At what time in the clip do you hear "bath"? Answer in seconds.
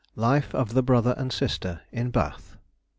2.09-2.57